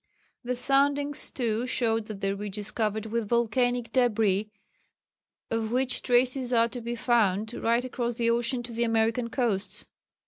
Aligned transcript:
The 0.43 0.55
soundings 0.55 1.29
too 1.29 1.67
showed 1.67 2.05
that 2.07 2.21
the 2.21 2.35
ridge 2.35 2.57
is 2.57 2.71
covered 2.71 3.05
with 3.05 3.29
volcanic 3.29 3.91
débris 3.91 4.49
of 5.51 5.71
which 5.71 6.01
traces 6.01 6.51
are 6.51 6.69
to 6.69 6.81
be 6.81 6.95
found 6.95 7.53
right 7.53 7.85
across 7.85 8.15
the 8.15 8.31
ocean 8.31 8.63
to 8.63 8.71
the 8.71 8.83
American 8.83 9.29
coasts. 9.29 9.85